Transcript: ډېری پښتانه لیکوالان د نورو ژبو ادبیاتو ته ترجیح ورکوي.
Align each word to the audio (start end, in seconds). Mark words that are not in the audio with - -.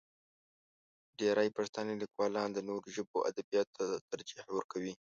ډېری 1.19 1.49
پښتانه 1.57 1.91
لیکوالان 2.01 2.49
د 2.53 2.59
نورو 2.69 2.87
ژبو 2.95 3.17
ادبیاتو 3.29 3.71
ته 3.77 3.85
ترجیح 4.11 4.43
ورکوي. 4.55 4.93